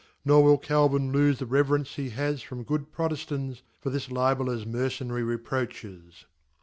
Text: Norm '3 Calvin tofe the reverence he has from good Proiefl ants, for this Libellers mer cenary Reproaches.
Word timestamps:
Norm 0.25 0.47
'3 0.57 0.65
Calvin 0.65 1.11
tofe 1.13 1.37
the 1.37 1.45
reverence 1.45 1.93
he 1.93 2.09
has 2.09 2.41
from 2.41 2.63
good 2.63 2.91
Proiefl 2.91 3.33
ants, 3.37 3.61
for 3.79 3.91
this 3.91 4.07
Libellers 4.09 4.65
mer 4.65 4.89
cenary 4.89 5.23
Reproaches. 5.23 6.25